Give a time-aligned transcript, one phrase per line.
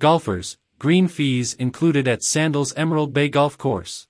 [0.00, 4.06] Golfers, green fees included at Sandals Emerald Bay Golf Course.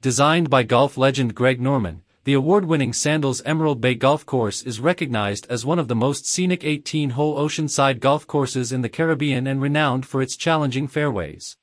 [0.00, 5.48] Designed by golf legend Greg Norman, the award-winning Sandals Emerald Bay Golf Course is recognized
[5.50, 10.06] as one of the most scenic 18-hole oceanside golf courses in the Caribbean and renowned
[10.06, 11.56] for its challenging fairways.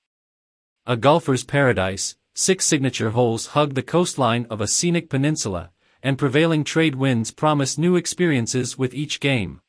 [0.86, 5.72] A golfer's paradise, six signature holes hug the coastline of a scenic peninsula,
[6.04, 9.62] and prevailing trade winds promise new experiences with each game.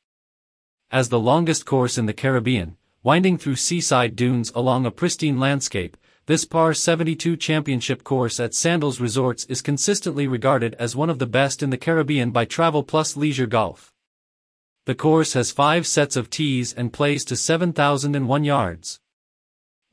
[0.90, 5.96] As the longest course in the Caribbean, winding through seaside dunes along a pristine landscape,
[6.26, 11.26] this Par 72 championship course at Sandals Resorts is consistently regarded as one of the
[11.26, 13.92] best in the Caribbean by Travel Plus Leisure Golf.
[14.86, 19.00] The course has five sets of tees and plays to 7,001 yards.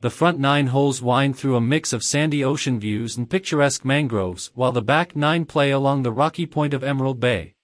[0.00, 4.52] The front nine holes wind through a mix of sandy ocean views and picturesque mangroves
[4.54, 7.54] while the back nine play along the rocky point of Emerald Bay.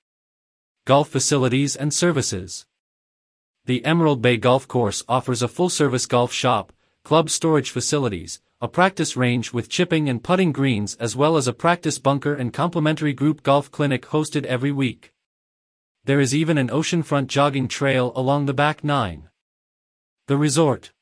[0.84, 2.66] Golf facilities and services.
[3.66, 9.16] The Emerald Bay Golf Course offers a full-service golf shop, club storage facilities, a practice
[9.16, 13.42] range with chipping and putting greens as well as a practice bunker and complimentary group
[13.42, 15.12] golf clinic hosted every week.
[16.04, 19.30] There is even an oceanfront jogging trail along the back nine.
[20.28, 20.92] The resort.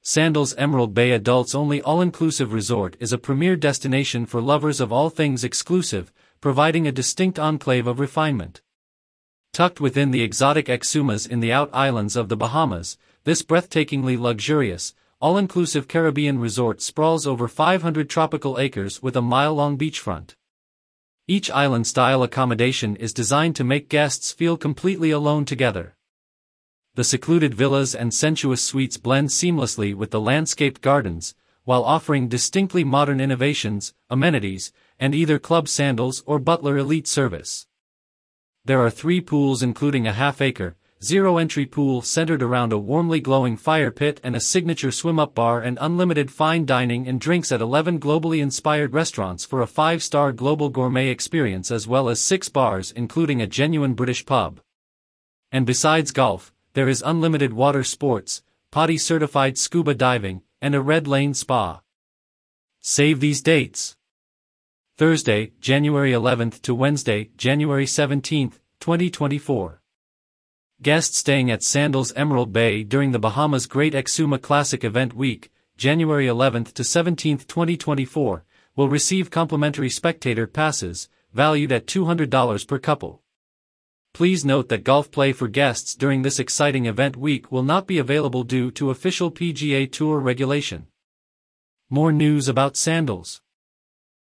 [0.00, 5.10] Sandals Emerald Bay Adults Only All-Inclusive Resort is a premier destination for lovers of all
[5.10, 8.62] things exclusive, providing a distinct enclave of refinement.
[9.56, 14.92] Tucked within the exotic Exumas in the out islands of the Bahamas, this breathtakingly luxurious,
[15.18, 20.34] all-inclusive Caribbean resort sprawls over 500 tropical acres with a mile-long beachfront.
[21.26, 25.96] Each island-style accommodation is designed to make guests feel completely alone together.
[26.94, 31.34] The secluded villas and sensuous suites blend seamlessly with the landscaped gardens,
[31.64, 37.66] while offering distinctly modern innovations, amenities, and either Club Sandals or Butler Elite service.
[38.66, 43.92] There are three pools including a half-acre, zero-entry pool centered around a warmly glowing fire
[43.92, 48.40] pit and a signature swim-up bar and unlimited fine dining and drinks at 11 globally
[48.42, 53.46] inspired restaurants for a five-star global gourmet experience as well as six bars including a
[53.46, 54.58] genuine British pub.
[55.52, 61.06] And besides golf, there is unlimited water sports, PADI certified scuba diving, and a red
[61.06, 61.82] lane spa.
[62.80, 63.96] Save these dates.
[64.98, 69.82] Thursday, January 11th to Wednesday, January 17th, 2024.
[70.80, 76.24] Guests staying at Sandals Emerald Bay during the Bahamas Great Exuma Classic Event Week, January
[76.24, 83.20] 11th to 17th, 2024, will receive complimentary spectator passes, valued at $200 per couple.
[84.14, 87.98] Please note that golf play for guests during this exciting event week will not be
[87.98, 90.86] available due to official PGA Tour regulation.
[91.90, 93.42] More news about sandals.